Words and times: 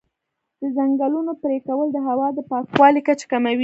د 0.61 0.63
ځنګلونو 0.77 1.31
پرېکول 1.43 1.87
د 1.93 1.97
هوا 2.07 2.27
د 2.37 2.39
پاکوالي 2.49 3.01
کچه 3.07 3.25
کموي. 3.31 3.57